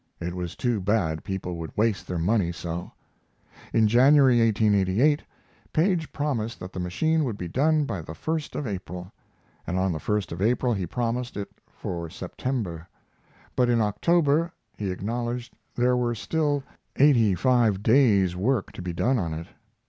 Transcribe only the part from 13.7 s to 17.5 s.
October he acknowledged there were still eighty